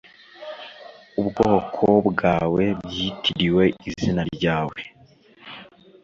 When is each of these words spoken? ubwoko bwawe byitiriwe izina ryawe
ubwoko 1.21 1.85
bwawe 2.09 2.63
byitiriwe 2.85 3.63
izina 3.89 4.21
ryawe 4.33 4.79